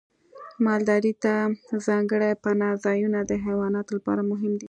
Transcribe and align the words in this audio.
مالدارۍ 0.65 1.13
ته 1.23 1.33
ځانګړي 1.87 2.31
پناه 2.43 2.73
ځایونه 2.85 3.19
د 3.23 3.31
حیواناتو 3.45 3.91
لپاره 3.97 4.21
مهم 4.31 4.51
دي. 4.57 4.59